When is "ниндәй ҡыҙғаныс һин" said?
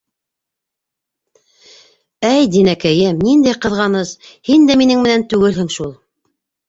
3.27-4.67